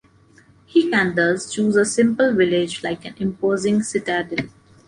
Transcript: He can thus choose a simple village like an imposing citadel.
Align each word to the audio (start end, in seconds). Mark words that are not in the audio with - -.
He 0.65 0.89
can 0.89 1.13
thus 1.13 1.53
choose 1.53 1.75
a 1.75 1.85
simple 1.85 2.33
village 2.33 2.81
like 2.83 3.05
an 3.05 3.13
imposing 3.19 3.83
citadel. 3.83 4.47